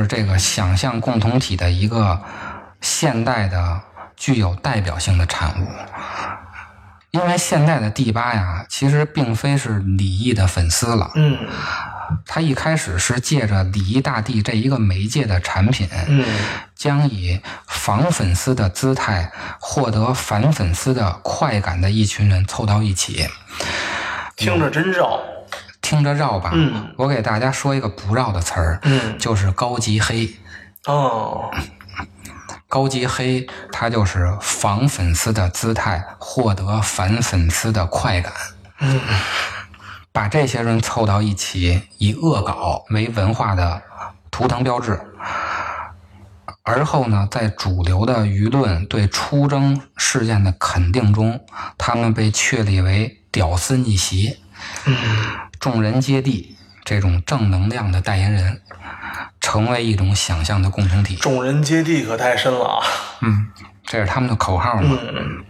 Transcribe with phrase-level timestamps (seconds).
[0.00, 2.20] 是这个想象共同体的一个
[2.80, 3.80] 现代的
[4.16, 5.68] 具有代表性的产物。
[7.10, 11.36] 因为现在的第八呀，其实并非是李毅的粉丝了，嗯
[12.24, 16.24] 他一开始是借着李毅大帝这一个媒介的产品，嗯
[16.76, 23.28] 将以防粉丝的姿态获得反粉丝的快感的一群人凑到一起。
[24.36, 25.20] 听着真绕。
[25.90, 30.32] 听着绕吧，嗯我给大家说一个不绕的词儿，嗯就是高级黑。
[30.86, 31.50] 哦，
[32.68, 38.32] 高级黑，它就是防粉丝的姿态，获得反粉丝的快感。
[38.78, 39.00] 嗯
[40.12, 43.82] 把这些人凑到一起，以恶搞为文化的
[44.30, 45.00] 图腾标志。
[46.62, 51.44] 而后呢，在主流的舆论对出征事件的肯定中，
[51.76, 54.38] 他们被确立为屌丝逆袭。
[54.84, 54.96] 嗯
[55.60, 58.62] 众人皆地这种正能量的代言人，
[59.40, 61.14] 成为一种想象的共同体。
[61.16, 62.86] 众人皆地可太深了啊。
[63.20, 63.46] 嗯，
[63.84, 64.98] 这是他们的口号嘛。
[65.14, 65.44] 嗯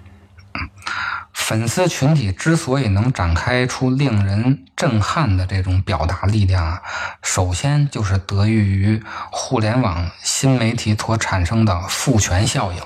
[1.33, 6.81] 粉丝群体之所以能展开出令人震撼的这种表达力量啊，
[7.25, 12.79] 首先就是得益于互联网新媒体所产生的赋权效应。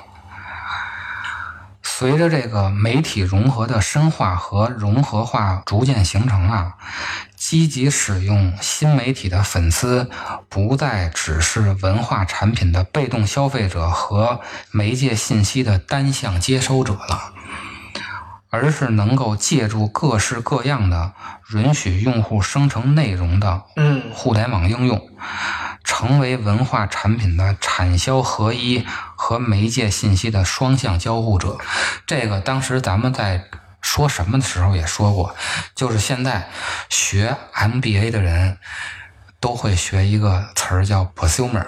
[1.97, 6.75] 随着这个媒体融合的深化和融合化逐渐形成啊，
[7.37, 10.11] 积极使用新媒体的粉丝
[10.49, 14.41] 不再只是文化产品的被动消费者和
[14.73, 17.33] 媒介信息的单向接收者了。
[18.51, 21.13] 而是能够借助各式各样的
[21.53, 25.01] 允许用户生成内容的嗯互联网应用，
[25.85, 28.85] 成为文化产品的产销合一
[29.15, 31.59] 和媒介信息的双向交互者。
[32.07, 33.45] 这个当时咱们在
[33.81, 35.37] 说什么的时候也说过，
[35.75, 36.49] 就是现在
[36.89, 38.59] 学 MBA 的人
[39.39, 41.67] 都会学一个词儿叫 prosumer。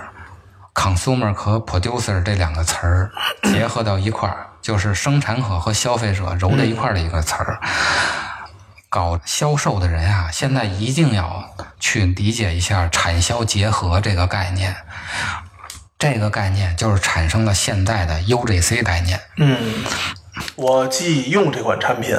[0.74, 3.10] consumer 和 producer 这两个词儿
[3.44, 7.60] 结合到一块儿，就是生产者和消费者揉在一块儿的一个词儿。
[8.88, 11.44] 搞销售的人啊，现在一定要
[11.78, 14.74] 去理解一下产销结合这个概念。
[15.98, 19.18] 这个概念就是产生了现在的 UGC 概念。
[19.38, 19.84] 嗯，
[20.54, 22.14] 我既用这款产品，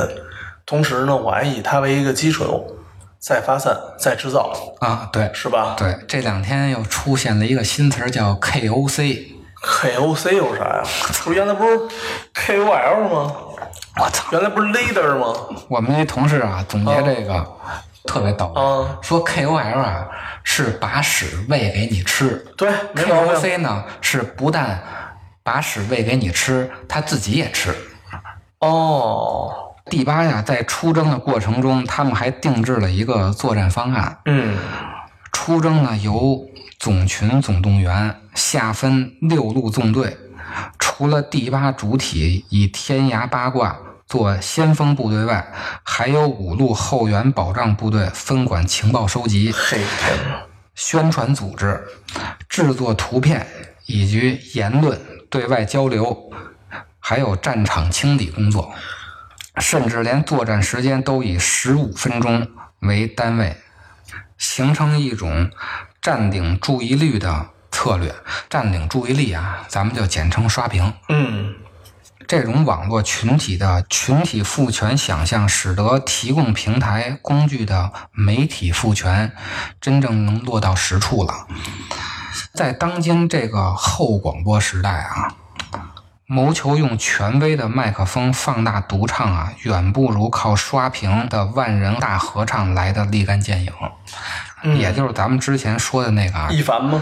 [0.65, 2.75] 同时呢，我还以它为一个基础，
[3.19, 5.75] 再发散、再制造，啊，对是吧？
[5.77, 9.35] 对，这两天又出现了一个新词儿叫 KOC。
[9.63, 10.83] KOC 有啥呀？
[11.23, 11.79] 不是原来不是
[12.33, 13.35] KOL 吗？
[13.99, 14.27] 我操！
[14.31, 15.33] 原来不是 leader 吗？
[15.67, 17.45] 我们那同事啊，总结这个、
[18.05, 20.07] 特别逗，啊说 KOL 啊
[20.43, 22.69] 是把屎喂给你吃，对。
[22.95, 24.81] KOC 呢是不但
[25.43, 27.75] 把屎喂给你吃，他自己也吃。
[28.59, 29.51] 哦，
[29.85, 34.19] 第八呀，在出征的过程中，他们还定制了一个作战方案。
[34.25, 34.57] 嗯
[35.31, 36.45] 出征呢由
[36.77, 40.17] 总群总动员，下分六路纵队。
[40.79, 43.77] 除了第八主体以天涯八卦
[44.07, 49.53] 做先锋部队外，还有五路后援保障部队分管情报收集、
[50.75, 51.83] 宣传组织、
[52.47, 53.45] 制作图片
[53.85, 54.97] 以及言论
[55.29, 56.31] 对外交流，
[56.99, 58.73] 还有战场清理工作，
[59.57, 62.47] 甚至连作战时间都以十五分钟
[62.79, 63.57] 为单位，
[64.37, 65.51] 形成一种
[66.01, 68.15] 占领注意力的策略，
[68.49, 70.93] 占领注意力啊，咱们就简称刷屏。
[71.09, 71.53] 嗯
[72.27, 79.31] 这种网络群体的群体赋权想象，使得提供平台工具的媒体赋权
[79.79, 81.47] 真正能落到实处了。
[82.53, 85.29] 在当今这个后广播时代啊，
[86.25, 93.71] 谋求用权威的麦克风放大独唱啊，远不如靠刷屏的万人大合唱来的立竿见影。
[94.63, 97.01] 嗯也就是咱们之前说的那个啊，一凡吗？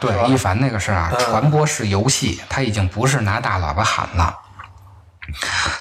[0.00, 4.36] 对，一凡那个是啊，传播式游戏，它已经不是拿大喇叭喊了。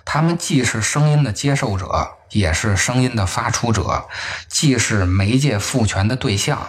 [0.05, 4.05] 他们既是声音的接受者，也是声音的发出者，
[4.47, 6.59] 既是媒介赋权的对象，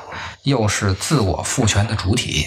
[0.45, 2.47] 又是自我赋权的主体。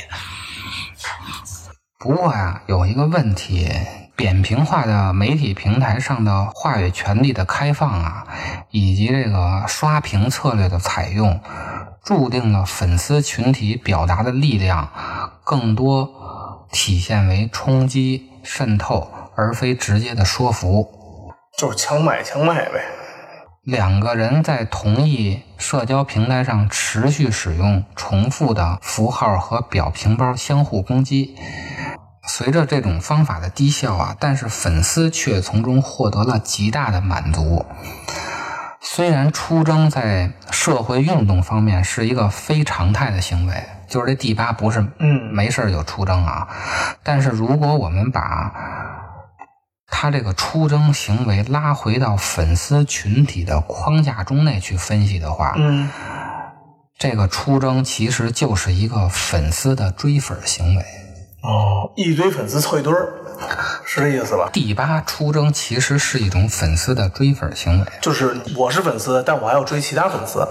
[2.00, 3.72] 不过呀、有一个问题，
[4.16, 8.28] 扁平化的媒体平台上的话语权利的开放啊，
[8.72, 11.42] 以及这个刷屏策略的采用，
[12.04, 14.92] 注定了粉丝群体表达的力量
[15.44, 20.90] 更多体现为冲击、渗透，而非直接的说服。
[21.58, 22.84] 就是强买强卖呗。
[23.64, 31.36] 两个人在同一社交平台上持续使用重复的符号和表情包相互攻击，
[32.28, 37.66] 随着这种方法的低效啊，但是粉丝却从中获得了极大的满足。
[38.82, 46.50] 虽然出征在社会运动方面是一个非常态的行为，就是这第八不是嗯没事儿就出征啊，
[47.02, 48.52] 但是如果我们把
[49.96, 55.88] 他这个出征行为拉回到粉丝群体的框架中内去分析的话，嗯
[56.98, 60.84] 这个出征其实就是一个粉丝的追粉行为。
[61.44, 63.14] 哦，一堆粉丝凑一堆儿，
[63.86, 64.50] 是这意思吧？
[64.52, 70.48] 第八出征其实是一种粉丝的追粉行为，就是我是粉丝，但我还要追其他粉丝，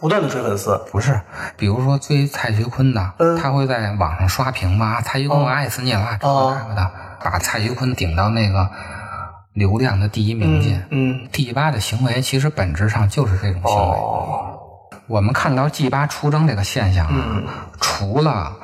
[0.00, 0.80] 不断的追粉丝。
[0.90, 1.20] 不是？
[1.56, 5.00] 比如说追蔡徐坤的，嗯他会在网上刷屏嘛？
[5.02, 6.90] 蔡徐坤我爱死你了，这个那个的，
[7.22, 8.68] 把蔡徐坤顶到那个
[9.52, 10.80] 流量的第一名去。
[10.90, 13.96] 嗯，第八的行为其实本质上就是这种行为。
[13.96, 14.58] 哦，
[15.06, 17.44] 我们看到 G 八出征这个现象啊，嗯
[17.80, 18.56] 除了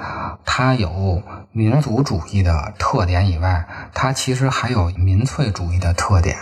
[0.44, 1.22] 它有
[1.52, 6.36] 民族主义的特点以外，它其实还有民粹主义的特点。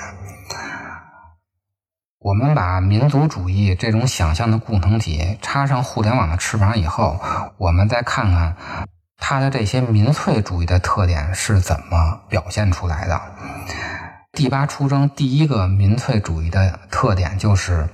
[2.24, 7.20] 我们把民族主义这种想象的共同体插上互联网的翅膀以后，
[7.58, 8.56] 我们再看看
[9.18, 13.20] 它的这些民粹主义的特点是怎么表现出来的。
[14.32, 17.90] 第八出征第一个民粹主义的特点就是，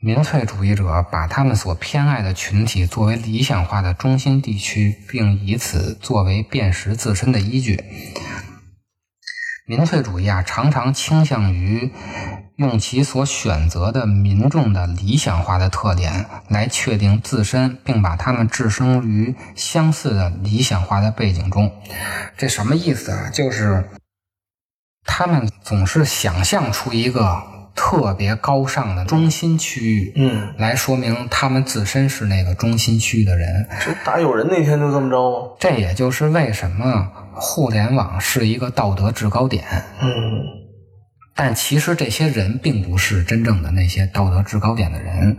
[0.00, 7.82] 民粹主义者把他们所偏爱的群体作为理想化的中心地区，并以此作为辨识自身的依据。
[9.66, 11.90] 民粹主义啊，常常倾向于
[12.56, 21.72] 用其所选择的民众的理想化的特点来确定自身，并把他们置身于相似的理想化的背景中。
[22.36, 23.30] 这什么意思啊？
[23.30, 23.88] 就是
[25.02, 27.53] 他们总是想象出一个
[27.86, 33.68] 特别高尚的中心区域，嗯，来说明他们自身是那个中心区域的人。
[33.78, 35.48] 这打有人那天就这么着吗？
[35.60, 39.64] 这也就是为什么互联网是一个道德制高点。
[40.00, 40.08] 嗯
[41.36, 45.36] 但其实这些人并不是真正的那些道德制高点的人。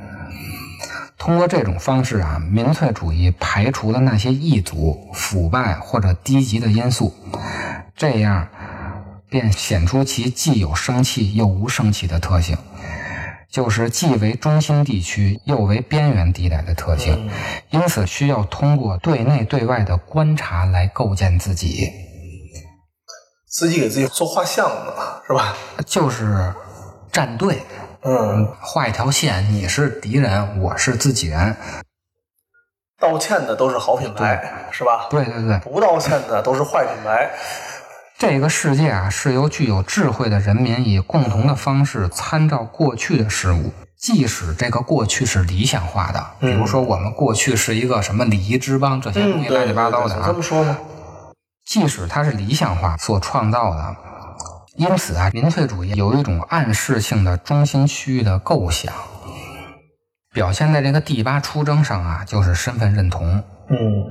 [1.17, 7.11] 通过这种方式啊，民粹主义排除了那些异族、腐败或者低级的因素，
[7.95, 8.47] 这样
[9.29, 12.57] 便显出其既有生气又无生气的特性，
[13.49, 17.29] 就是既为中心地区又为边缘地带的特性。
[17.69, 21.89] 因此，需要通过对内对外的观察来构建自己。
[23.47, 24.93] 自己给自己做画像呢，
[25.25, 25.55] 是吧？
[25.85, 26.53] 就是
[27.11, 27.63] 站队，
[28.01, 31.55] 嗯，画一条线，你是敌人，我是自己人。
[32.99, 35.07] 道歉的都是好品牌，是吧？
[35.09, 37.31] 对对对，不道歉的都是坏品牌。
[38.17, 50.77] 这个世界啊，是由具有智慧的人民以共同的方式参照过去的事物，即使这个过去是理想化的，比如说我们过去是一个什么礼仪之邦，这些东嗯，西乱七八糟的啊，这么说吗？
[51.65, 53.95] 即使它是理想化所创造的，
[54.77, 58.93] 因此啊，民粹主义有一种暗示性的中心区域的构想，
[60.31, 63.43] 表现在这个第八出征上啊，就是身份认同。
[63.67, 64.09] 嗯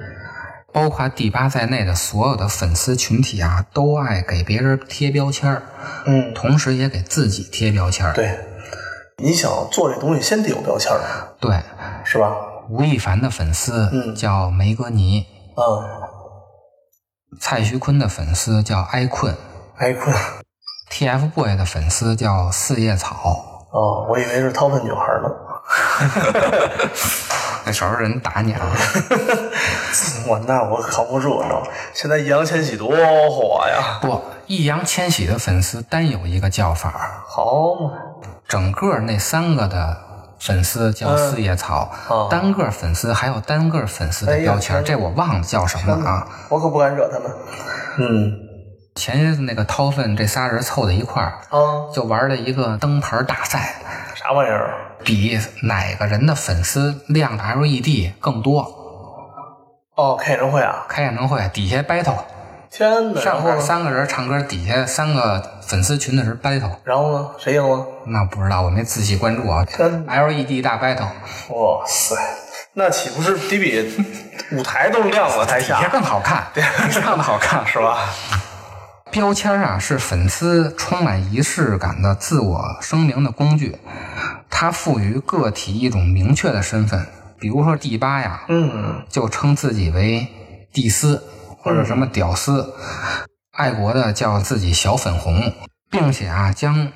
[0.75, 5.63] 包括第八在内的所有的粉丝群体啊，都爱给别人贴标签儿，
[6.05, 8.13] 嗯，同时也给自己贴标签儿。
[8.13, 8.37] 对，
[9.19, 11.01] 你想做这东西，先得有标签儿，
[11.39, 11.63] 对，
[12.05, 12.35] 是吧？
[12.69, 15.25] 吴亦凡的粉丝嗯叫梅格尼，
[15.57, 15.63] 嗯，
[17.41, 19.37] 蔡徐坤的粉丝叫埃困
[19.77, 20.13] 艾困。
[20.91, 23.69] ，TFBOY 的粉丝叫四叶草。
[23.71, 25.31] 哦，我以为是掏粪女孩呢。
[27.65, 28.61] 那时候人打你 了。
[30.27, 31.67] 我那我靠不住，你知道吗？
[31.93, 33.99] 现在易烊千玺多火呀！
[34.01, 37.93] 不，易烊千玺的粉丝单有一个叫法，好嘛，
[38.49, 39.97] 整个那三个的
[40.41, 46.27] 粉丝叫四叶草，哦单个粉丝还有单个粉丝的标签，天这我忘了叫什么了啊。
[46.49, 47.31] 我可不敢惹他们。
[47.99, 48.33] 嗯
[48.97, 53.75] 前些日子那个掏粪这仨人凑在一块儿，啊，就玩了一个灯牌大赛，
[54.25, 54.73] 啥玩意儿？
[55.05, 58.63] 比哪个人的粉丝量的 LED 更多。
[59.97, 60.87] 哦，开演唱会啊！
[60.89, 62.17] 开演唱会底下 battle，
[62.71, 63.21] 天哪！
[63.21, 63.61] 上边？
[63.61, 66.71] 三个人唱歌，底下三个粉丝群的人 battle。
[66.85, 67.31] 然后呢？
[67.37, 67.87] 谁赢了？
[68.07, 69.63] 那不知道，我没仔细关注啊。
[69.67, 71.05] 天 LED 大 battle，
[71.51, 72.17] 哇塞，
[72.73, 73.95] 那岂不是得比
[74.53, 75.45] 舞台都亮了？
[75.45, 77.63] 台下更好看， 对唱的好看。
[77.67, 78.09] 是吧？
[79.15, 83.79] 标签啊，是粉丝充满仪式感的自我声明的工具，
[84.51, 87.07] 它赋予个体一种明确的身份。
[87.39, 90.27] 比如说第八呀，嗯，就称自己为
[90.73, 91.23] 帝斯
[91.63, 92.75] 或者什么屌丝，
[93.53, 95.53] 爱国的叫自己小粉红，
[95.89, 96.89] 并且啊将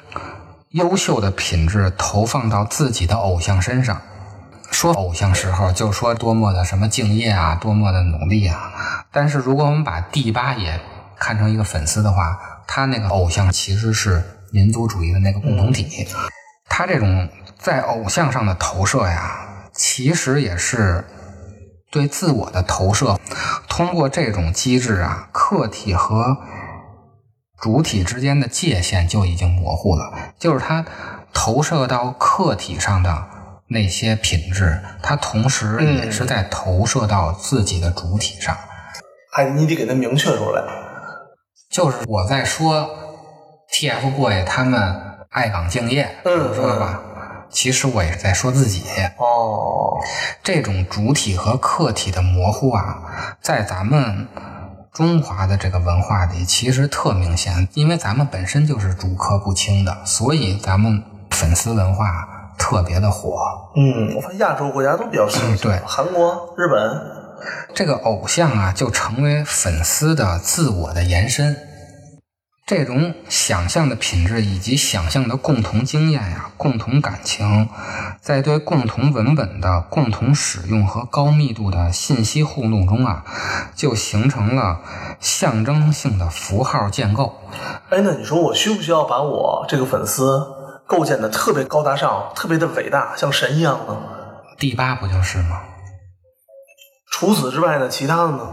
[0.70, 4.02] 优秀的品质投放到自己的偶像身上。
[4.72, 8.72] 说偶像时候就说多么的什么敬业啊，多么的努力啊。
[9.12, 10.80] 但是如果我们把第八也
[11.18, 14.22] 看成一个粉丝的话，他那个偶像其实是
[14.52, 16.06] 民族主义的那个共同体。
[16.68, 21.04] 他这种在偶像上的投射呀，其实也是
[21.90, 23.18] 对自我的投射。
[23.68, 26.36] 通过这种机制啊，客体和
[27.60, 30.84] 主体之间的界限就已经模糊了，就是他
[31.32, 33.26] 投射到客体上的
[33.68, 38.56] 那些品质，他同时也是在投射到自己的主体上。
[39.36, 40.62] 哎你得给他明确出来。
[41.70, 42.88] 就是我在说
[43.70, 44.80] TFBOY 他们
[45.30, 47.00] 爱岗敬业，嗯说吧，
[47.50, 48.82] 其实我也是在说自己。
[49.18, 49.98] 哦，
[50.42, 54.26] 这种主体和客体的模糊啊，在咱们
[54.92, 63.70] 中华的这个文化里，其实特明显，因为咱们本身就是主客不清的，所以咱们粉丝文化特别的火。
[63.76, 67.17] 嗯，我发现亚洲国家都比较盛行，对韩国、日本，
[67.74, 71.56] 这个偶像啊，就成为粉丝的自我的延伸。
[72.66, 77.66] 这种想象的品质以及想象的共同经验呀、共同感情，
[78.20, 83.24] 在对共同文本的共同使用和高密度的信息互动中啊，
[83.74, 84.80] 就形成了
[85.18, 87.40] 象征性的符号建构。
[87.88, 90.46] 哎，那你说我需不需要把我这个粉丝
[90.86, 93.96] 构建的特别高大上、特别的伟大，像神一样呢？
[94.58, 95.62] 第八不就是吗？
[97.18, 98.48] 除此之外呢，其他的呢？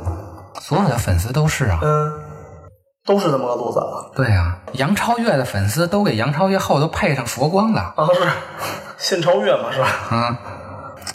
[0.60, 2.12] 所有的粉丝都是啊，嗯，
[3.06, 3.80] 都是这么个路子
[4.16, 7.94] 对啊，杨超越的粉丝都给杨超越后头配上佛光了。
[7.96, 8.28] 啊，是
[8.98, 9.88] 信超越嘛，是吧？
[10.10, 10.40] 啊，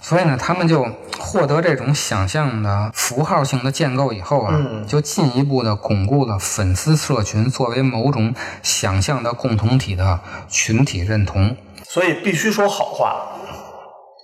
[0.00, 0.87] 所以呢，他们就
[1.19, 11.57] 获得这种想象的符号性的建构以后啊，嗯就进一步的巩固了粉丝社群作为某种想象的共同体的群体认同。
[11.83, 13.16] 所以必须说好话，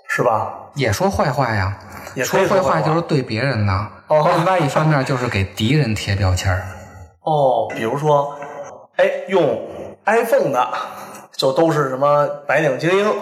[0.09, 0.66] 是吧？
[0.77, 1.77] 也说坏话呀，
[2.15, 3.73] 也说坏话话就是对别人的，
[4.09, 6.63] 哦另外一方面就是给敌人贴标签儿。
[7.23, 8.39] 哦，比如说，
[8.97, 9.67] 哎，用
[10.05, 10.69] iPhone 的
[11.33, 13.13] 就都是什么白领精英，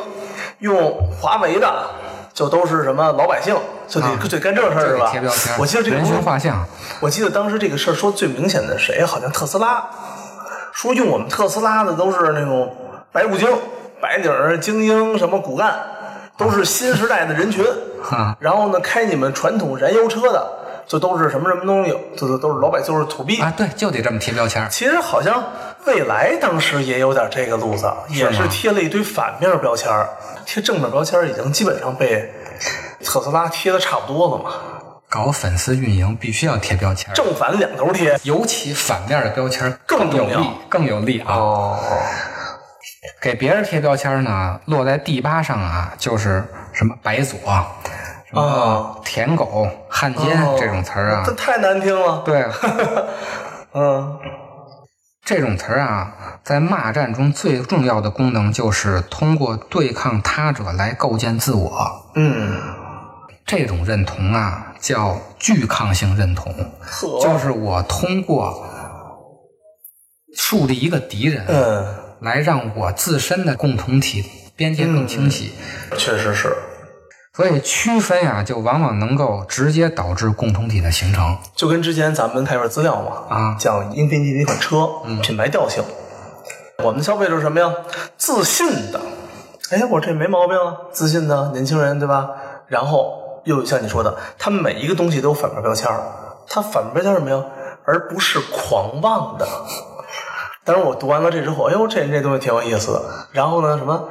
[0.59, 1.73] 用华为的
[2.35, 3.57] 就都是什么老百姓，
[3.89, 5.57] 就得、啊就得干这事儿是吧贴标签儿，？
[5.59, 6.67] 我记得这个人东西群画像，
[7.01, 9.05] 我记得当时这个事儿说最明显的谁？
[9.05, 9.89] 好像特斯拉，
[10.73, 12.75] 说用我们特斯拉的都是那种
[13.13, 13.49] 白骨精、
[14.03, 15.75] 白领、精英什么骨干，
[16.37, 17.64] 都是新时代的人群。
[18.03, 20.47] 哈， 然后呢，开你们传统燃油车的，
[20.87, 23.41] 就都是什么什么东西，就都都是老百姓，都是土逼。
[23.41, 24.69] 啊，对，就得这么贴标签儿。
[24.69, 25.43] 其实好像
[25.87, 30.09] 未来当时也有点这个路子，也是贴了一堆反面标签儿，
[30.45, 32.31] 贴正面标签儿已经基本上被
[33.03, 34.50] 特斯拉贴的差不多了嘛，
[35.09, 38.19] 搞粉丝运营必须要贴标签儿，正反两头贴。
[38.25, 41.35] 尤其反面的标签儿更有力，更有力啊。
[41.35, 41.79] 哦，
[43.21, 47.39] 给别人贴标签呢，落在第八上啊，就是什么白左、
[48.29, 48.97] 什么啊。
[49.05, 50.57] 舔狗、汉奸、哦。
[50.59, 51.23] 这种词儿啊。
[51.27, 51.33] 这。
[51.35, 52.23] 太难听了。
[52.25, 52.47] 对，
[53.75, 54.19] 嗯，
[55.25, 62.11] 这种词儿啊，在骂战中最重要的功能就是通过对抗他者来构建自我。
[62.15, 62.61] 嗯，
[63.47, 66.55] 这种认同啊，叫拒抗性认同，
[67.21, 68.67] 就是我通过
[70.37, 74.25] 树立一个敌人，嗯，来让我自身的共同体
[74.57, 75.52] 边界更清晰。
[75.99, 76.57] 确实是，
[77.35, 81.37] 所以区分啊、就往往能够直接导致共同体的形成。
[81.54, 84.88] 就跟之前咱们开份资料嘛，啊讲英菲尼迪那款车、
[85.23, 85.85] 品牌调性，
[86.78, 87.73] 我们的消费者是什么呀？
[88.16, 89.00] 自信的，
[89.71, 92.31] 哎，我这没毛病啊，自信的年轻人对吧？
[92.69, 96.00] 然后又像你说的，他每一个东西都有反面标签儿，
[96.49, 97.45] 它反面标签是什么呀？
[97.85, 99.47] 而不是狂妄的。
[100.64, 103.02] 但是我读完了这之后，哎呦，这这东西挺有意思的。
[103.33, 104.09] 然后呢，什么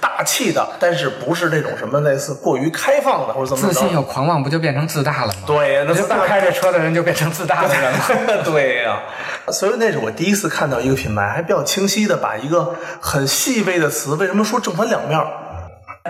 [0.00, 5.40] 大气的，但是不是那种什么类似过于开放的或者怎么着自信又狂妄，不就变成自大了吗？
[5.46, 8.42] 对呀，那自大不开这车的人就变成自大的人了。
[8.44, 9.00] 对呀、
[9.48, 15.18] 所以那是我第一次看到一个品牌还比较清晰的把一个很细微的词，为什么说正反两面？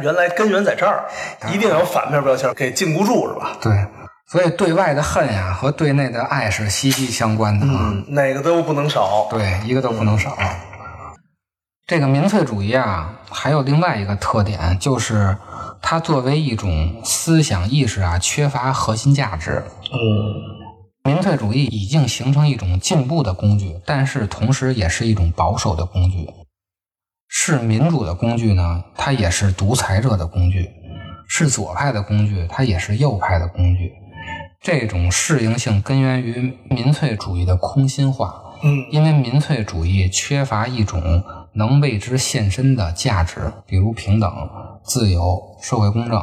[0.02, 1.04] 原来根源在这儿，
[1.50, 3.56] 一定要有反面标签给禁锢住，是吧？
[3.62, 3.72] 对，
[4.28, 7.92] 所以对外的恨呀和对内的爱是息息相关的啊。
[7.92, 9.28] 嗯，哪个都不能少。
[9.30, 10.36] 对，一个都不能少。
[11.86, 15.36] 这个民粹主义啊，还有另外一个特点，就是
[15.80, 19.62] 它作为一种思想意识啊，缺乏核心价值。
[19.92, 19.94] 嗯，
[21.04, 26.28] 民粹主义已经形成一种进步的工具，但是同时也是一种保守的工具。
[27.28, 30.64] 是民主的工具呢，它也是独裁者的工具；
[31.28, 33.92] 是左派的工具，它也是右派的工具。
[34.66, 38.42] 这种适应性根源于民粹主义的空心化。
[38.64, 44.28] 嗯因为民粹主义缺乏一种能为之献身的价值，比如平等、
[44.82, 46.20] 自由、社会公正。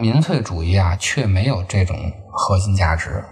[0.00, 1.96] 民粹主义啊，却没有这种
[2.32, 3.22] 核心价值。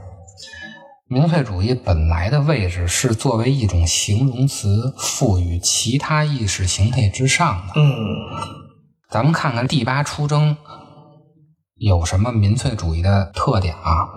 [1.08, 7.72] 民粹主义本来的位置是作为一种形容词赋予其他意识形态之上的。
[7.74, 7.90] 嗯
[9.10, 10.56] 咱们看看第八出征
[11.84, 14.08] 有什么民粹主义的特点啊？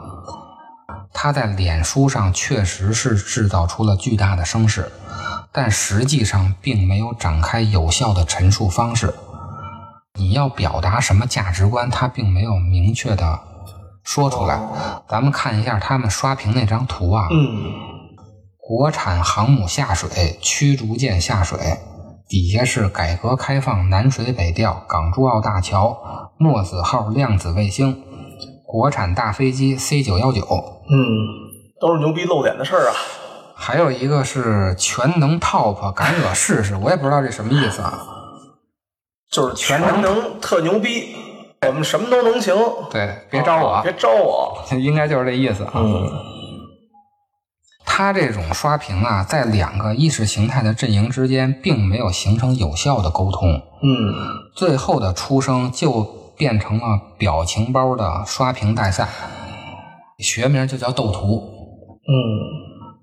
[1.13, 4.89] 他在脸书上确实是制造出了巨大的声势，
[5.51, 9.13] 但实际上并没有展开有效的陈述方式。
[10.17, 13.37] 你要表达什么价值观，他并没有明确的
[14.01, 14.61] 说出来。
[15.09, 17.73] 咱们看一下他们刷屏那张图啊，嗯
[18.57, 21.59] 国产航母下水，驱逐舰下水，
[22.27, 28.03] 底下是改革开放南水北调、港珠澳大桥、墨子号量子卫星、
[28.65, 30.41] 国产大飞机 C 九幺九，
[30.89, 30.97] 嗯，
[31.79, 32.93] 都是牛逼露脸的事儿啊。
[33.55, 37.99] 还有一个是全能 TOP 敢惹试试，我也不知道这什么意思啊。
[39.31, 41.15] 就是全能特牛逼，
[41.65, 42.53] 我们什么都能行。
[42.89, 44.57] 对，别招我，啊别招我。
[44.77, 45.71] 应该就是这意思啊。
[45.75, 46.09] 嗯
[47.97, 53.59] 他这种刷屏啊，在两个意识形态的阵营之间，并没有形成有效的沟通。
[53.81, 54.13] 嗯
[54.55, 56.03] 最后的出生就
[56.37, 59.09] 变成了表情包的刷屏大赛，
[60.19, 61.41] 学名就叫斗图。
[62.07, 62.13] 嗯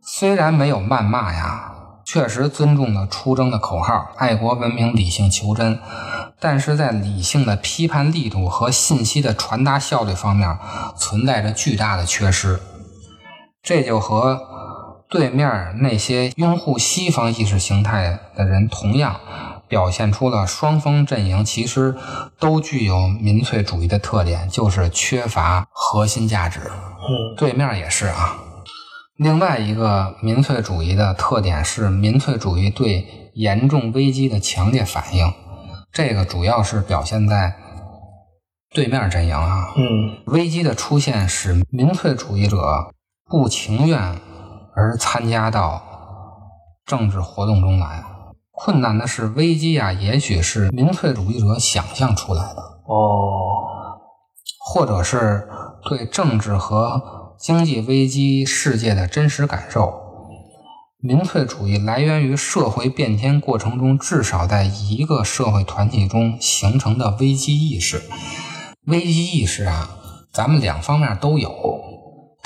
[0.00, 1.72] 虽然没有谩骂呀，
[2.06, 5.80] 确实尊重了出征的口号“爱国、文明、理性、求真”，
[6.38, 10.56] 但是在理性的批判力度和信息的传达效率方面
[10.96, 12.60] 存在着巨大的缺失。
[13.60, 14.53] 这就和
[15.14, 19.20] 对面那些拥护西方意识形态的人同样，
[19.68, 21.94] 表现出了双方阵营其实
[22.40, 26.58] 都具有民粹主义的特点，就是缺乏核心价值。
[26.58, 28.38] 嗯对面也是啊。
[29.16, 35.32] 另外一个民粹主义的特点是民粹主义对严重危机的强烈反应，
[35.92, 37.54] 这个主要是表现在
[38.74, 39.72] 对面阵营啊。
[39.76, 42.92] 嗯危机的出现使民粹主义者
[43.26, 44.16] 不情愿
[44.76, 45.82] 而参加到
[46.84, 48.04] 政治活动中来。
[48.52, 52.62] 困难的是，危机啊，也许是民粹主义者想象出来的。
[52.86, 53.70] 哦
[54.66, 55.46] 或者是
[55.84, 59.92] 对政治和经济危机世界的真实感受。
[61.02, 68.00] 民粹主义来源于社会变迁过程中至少在一个社会团体中形成的危机意识。
[68.86, 69.90] 危机意识啊，
[70.32, 71.52] 咱们两方面都有。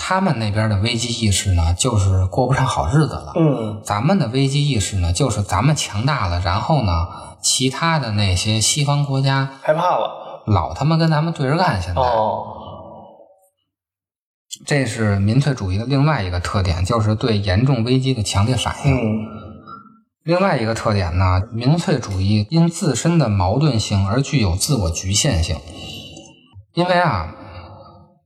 [0.00, 3.32] 他们那边的危机意识呢，就是过不上好日子了。
[3.36, 7.08] 嗯咱们的危机意识呢，就是咱们强大了，然后呢，
[7.42, 10.44] 其他的那些西方国家害怕了。
[10.46, 11.82] 老他妈跟咱们对着干。
[11.82, 12.54] 现在，哦
[14.64, 18.96] 这是民粹主义的另外一个特点，就是对严重危机的强烈反应。
[18.96, 19.26] 嗯
[20.24, 25.56] 另外一个特点呢，民粹主义因自身的矛盾性而具有自我局限性。
[26.74, 27.34] 因为啊，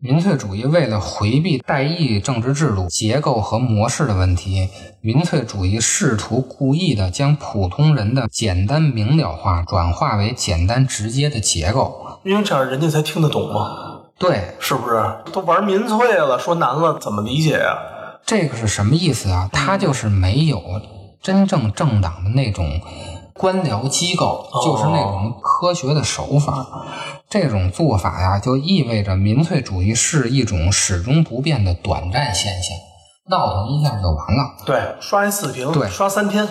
[0.04, 4.68] 民粹主义为了回避代议政治制度结构和模式的问题，
[5.00, 12.18] 民粹主义试图故意的将普通人的简单明了化转化为简单直接的结构。
[12.24, 15.00] 因为这样人家才听得懂嘛，对，是不是？
[15.32, 17.78] 都玩民粹了，说难了怎么理解呀、
[18.26, 19.48] 这个是什么意思啊？
[19.52, 20.60] 他就是没有
[21.22, 22.80] 真正政党的那种
[23.34, 26.66] 官僚机构，就是那种科学的手法。
[27.28, 32.76] 这种做法呀，就意味着民粹主义是一种始终不变的短暂现象，
[33.30, 34.54] 闹腾一下就完了。
[34.66, 36.46] 对，刷一四屏，对刷三天。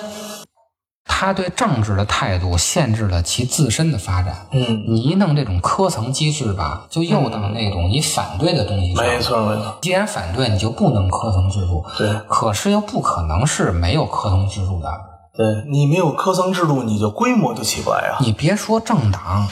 [1.06, 4.48] 他对政治的态度限制了其自身的发展。
[4.52, 9.06] 嗯，你一弄这种科层机制吧，就又到那种你反对的东西上。
[9.06, 11.84] 没错没错，既然反对，你就不能科层制度。
[11.96, 14.89] 对可是又不可能是没有科层制度的。
[15.36, 19.48] 对，你没有科层制度，你就规模就起不来啊，你别说政党，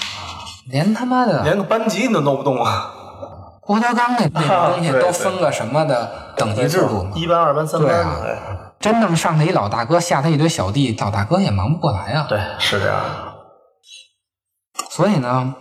[0.70, 2.94] 连他妈的连个班级你都弄不动啊。
[3.62, 7.12] 郭德纲那那种 东西都分个什么的等级制度嘛。
[7.16, 8.38] 一班、二班、三班对啊哎
[8.80, 12.26] 真正上他一老大哥，下他一堆小弟，老大哥也忙不过来啊。
[12.30, 12.98] 对，是这样。
[14.90, 15.54] 所以呢，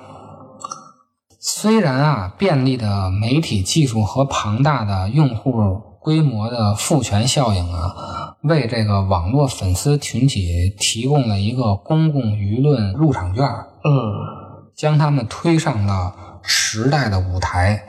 [1.41, 17.85] 虽然啊，便利的媒体技术和庞大的用户规模的赋权效应啊，为这个网络粉丝群体提供了一个公共舆论入场券，嗯，将他们推上了时代的舞台。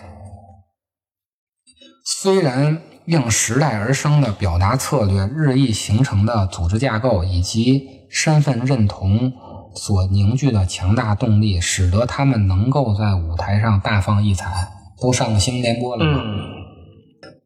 [2.03, 9.31] 虽然应时代而生的表达策略、日益形成的组织架构以及身份认同
[9.75, 14.67] 所凝聚的强大动力，使得他们能够在舞台上大放异彩，
[14.99, 16.21] 都上了新闻联播了吗。
[16.21, 16.58] 嗯，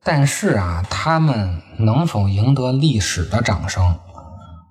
[0.03, 3.97] 但是啊，他们能否赢得历史的掌声，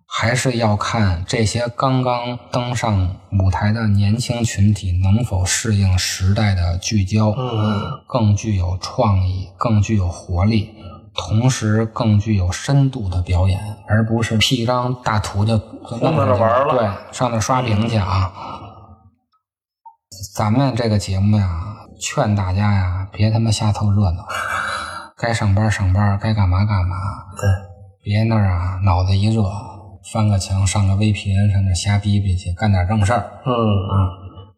[0.07, 10.75] 还是要看这些刚刚登上舞台的年轻群体能否适应时代的聚焦，嗯，更具有创意，更具有活力，
[11.15, 16.75] 同时更具有深度的表演，而不是披张大图就就弄在这去玩了。
[16.75, 18.31] 对，上那刷屏去啊！
[20.35, 21.49] 咱们这个节目呀，
[21.99, 24.27] 劝大家呀，别他妈瞎凑热闹，
[25.23, 26.97] 该上班上班，该干嘛干嘛，
[27.37, 27.49] 对，
[28.03, 29.45] 别那儿啊脑子一热，
[30.13, 33.25] 翻个墙上个 VPN 上那瞎逼逼去，干点正事儿。
[33.47, 33.53] 嗯，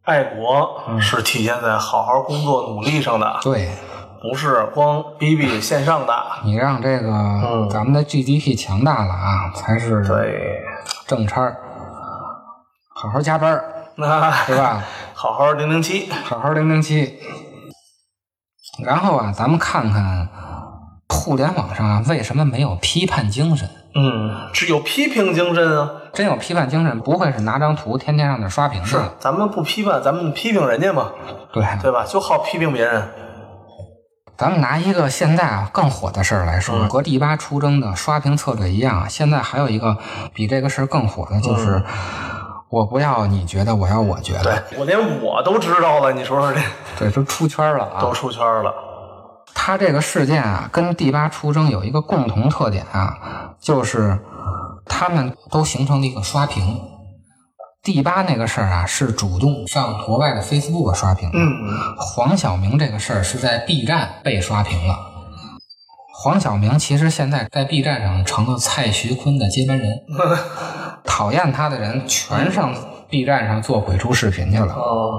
[0.04, 3.68] 爱国是体现在好好工作努力上的，对
[4.22, 6.14] 不是光逼逼线上的。
[6.44, 10.62] 你让这个、嗯咱们的 GDP 强大了啊，才是对，
[11.06, 11.56] 正差儿。
[12.94, 13.64] 好好加班儿，
[13.96, 14.82] 那对吧？
[15.12, 17.18] 好好零零七，好好零零七。
[18.82, 20.26] 然后啊，咱们看看
[21.24, 23.66] 互联网上啊，为什么没有批判精神？
[23.94, 25.90] 嗯，只有批评精神啊。
[26.12, 31.12] 真有批判精神，不会是拿张图天天上那刷屏是。，咱们不批判，咱们批评人家嘛，
[31.50, 32.04] 对，对吧？
[32.06, 33.02] 就好批评别人。
[34.36, 39.96] 咱们拿一个现在啊更火的事儿来说，嗯和第八出征的刷屏策略一样啊，现在还有一个
[40.34, 41.82] 比这个事儿更火的，就是、
[42.68, 44.64] 我不要你觉得，我要我觉对得。
[44.78, 46.60] 我连我都知道了，你说说这
[46.98, 48.00] 对，都出圈了啊！
[48.00, 48.74] 都出圈了。
[49.54, 54.18] 它这个事件啊，跟第八出征有一个共同特点啊，就是
[54.84, 56.80] 他们都形成了一个刷屏。
[57.82, 61.38] 第八那个事儿啊，是主动上国外的 Facebook 刷屏的。
[61.38, 64.96] 嗯，黄晓明这个事儿是在 B 站被刷屏了。
[66.16, 69.90] 黄晓明其实现在在 B 站上成了蔡徐坤的接班人，
[71.04, 72.74] 讨厌他的人全上
[73.10, 74.72] B 站上做鬼畜视频去了。
[74.72, 75.12] 哦，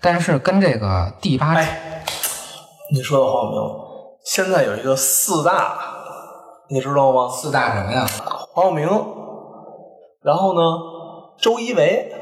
[0.00, 2.02] 但是跟这个第八哎，
[2.92, 3.76] 你说到黄晓明，
[4.24, 5.78] 现在有一个四大，
[6.68, 7.28] 你知道吗？
[7.28, 8.04] 四大什么呀？
[8.52, 8.88] 黄晓明，
[10.22, 10.60] 然后呢，
[11.38, 12.12] 周一围，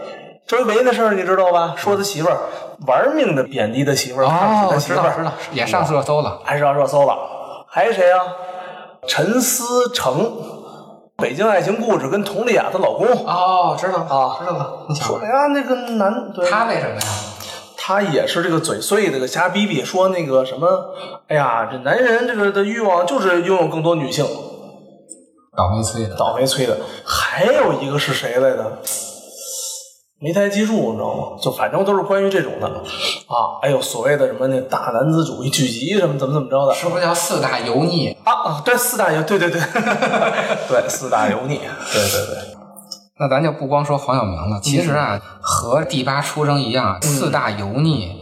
[0.47, 1.75] 周一围的事儿你知道吧？
[1.77, 2.39] 说他媳妇儿
[2.87, 6.41] 玩命的贬低他媳妇儿，哦，他媳妇儿，知道知道，也上热搜了。
[6.45, 7.17] 还上热搜了。
[7.71, 8.21] 还有谁啊？
[9.07, 10.21] 陈思诚，
[11.17, 13.07] 《北京爱情故事》跟佟丽娅她老公。
[13.27, 14.87] 哦，知道啊知道了。
[14.95, 17.01] 说，哎呀，那个男，对他为什么呀？
[17.88, 20.94] 他也是这个嘴碎，这个瞎逼逼，说那个什么，
[21.27, 24.27] 哎呀，这男人这个的欲望就是拥有更多女性，
[25.57, 26.14] 倒霉催的。
[26.14, 26.77] 倒霉催的。
[27.03, 28.81] 还有一个是谁来的？
[30.20, 31.38] 没太记住，你知道吗？
[31.42, 33.57] 就反正都是关于这种的啊。
[33.62, 38.14] 哎呦，所谓的什么那大男子主义聚集什么怎么怎么着的是不是叫四大油腻？
[38.22, 38.62] 啊啊！
[38.62, 39.59] 对，四大油，对对对，
[40.68, 41.59] 对 四大油腻，
[41.90, 42.58] 对对对，
[43.21, 48.13] 那咱就不光说黄晓明了，其实啊，和第八出生一样，四大油腻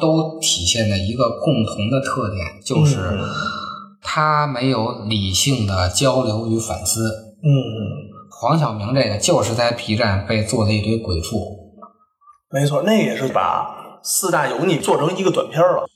[0.00, 3.18] 都体现的一个共同的特点，就是
[4.02, 7.00] 他没有理性的交流与反思。
[7.42, 7.50] 嗯，
[8.30, 11.36] 黄晓明这个就是在 B 站被做了一堆鬼畜。
[12.50, 15.86] 没错，那也是把四大油腻做成一个短片了。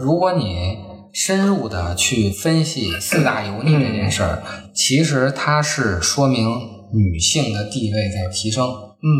[0.00, 0.78] 如果你
[1.12, 4.42] 深入的去分析四大油腻这件事儿，
[4.74, 6.58] 其实它是说明
[6.92, 8.66] 女性的地位在提升。
[9.02, 9.10] 嗯，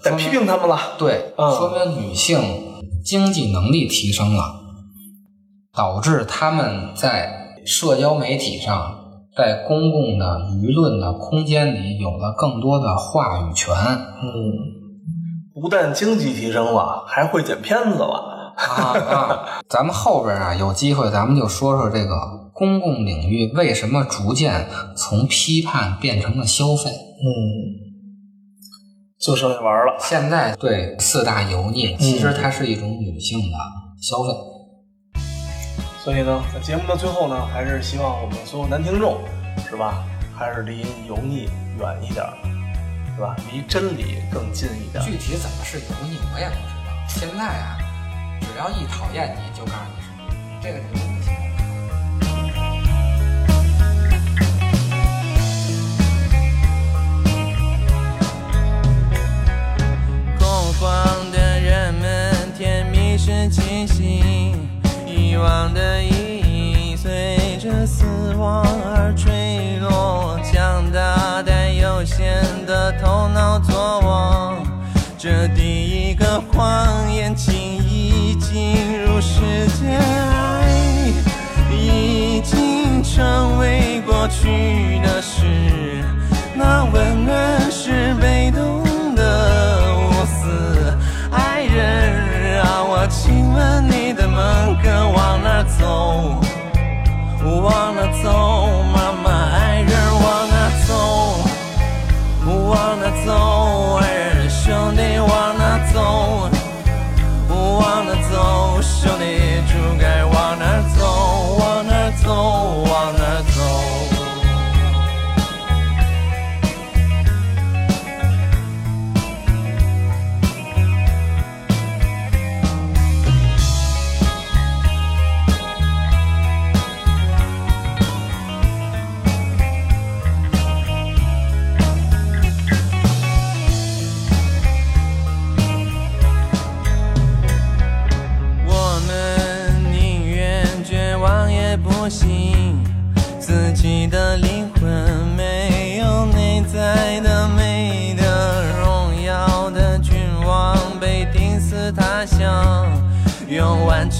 [0.00, 0.78] 在批评他们了。
[0.98, 2.38] 对，嗯说明女性
[3.04, 4.60] 经济能力提升了，
[5.74, 8.98] 导致他们在社交媒体上，
[9.36, 13.74] 在公共的舆论的空间里有了更多的话语权。
[13.74, 18.35] 嗯，不但经济提升了，还会剪片子了。
[18.56, 19.60] 啊啊！
[19.68, 24.66] 咱们后边啊有机会，咱们就说说这个公共领域为什么逐渐
[24.96, 26.90] 从批判变成了消费。
[26.90, 27.26] 嗯，
[29.18, 29.96] 就剩下玩了。
[30.00, 33.56] 现在对四大油腻，其实它是一种女性的
[34.00, 34.30] 消费。
[36.02, 39.18] 所以呢，在节目的最后呢，还是希望我们所有男听众，
[39.68, 40.04] 是吧？
[40.38, 42.32] 还是离油腻远一点儿，
[43.14, 43.34] 是吧？
[43.50, 45.06] 离真理更近一点儿。
[45.06, 46.92] 具体怎么是油腻，我也不知道。
[47.08, 47.78] 现在啊，
[48.40, 50.24] 只要一讨厌你就告诉你是你，
[50.62, 51.30] 这个是问题。
[60.38, 64.68] 恐慌的人们，甜蜜是清醒，
[65.06, 70.38] 遗忘的意义随着死亡而坠落。
[70.42, 74.56] 强大但有限的头脑作王，
[75.18, 77.34] 这第一个谎言
[85.02, 85.44] 的是。
[86.54, 88.82] 那温暖是被动
[89.14, 89.22] 的
[89.96, 90.96] 无私，
[91.30, 96.40] 爱人让我亲吻你的门，可往哪走？
[97.44, 98.82] 往哪走？
[98.92, 99.90] 妈妈，爱人
[100.22, 100.54] 往哪
[100.86, 100.90] 走？
[102.46, 103.30] 往哪走？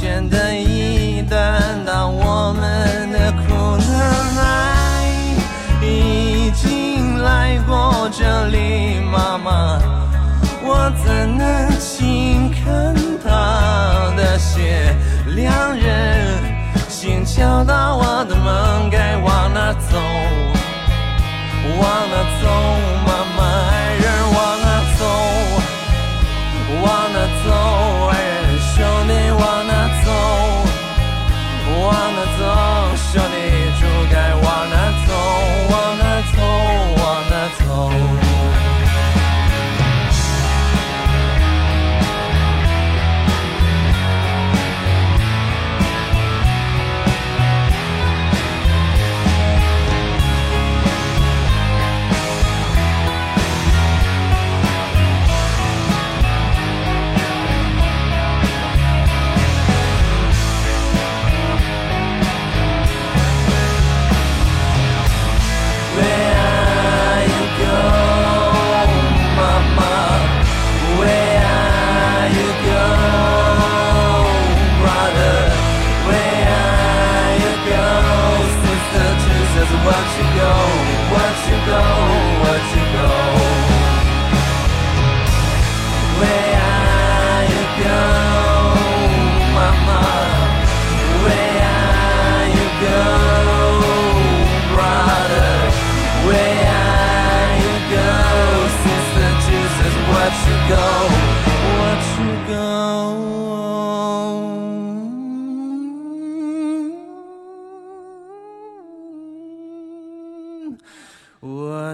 [0.07, 3.89] 用完全的意义担当我们的苦难，
[4.39, 4.47] 爱
[5.83, 9.79] 已经来过这里，妈妈。
[10.63, 14.95] 我怎能轻看他的血？
[15.35, 16.27] 两人
[16.89, 19.99] 心敲打我的门，该往哪走？
[21.79, 22.96] 往哪走？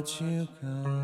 [0.03, 1.02] 去歌。